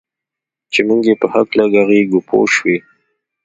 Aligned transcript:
چې 0.73 0.79
موږ 0.87 1.01
یې 1.09 1.15
په 1.21 1.27
هکله 1.33 1.63
ږغېږو 1.73 2.19
پوه 2.27 2.47
شوې!. 2.55 2.77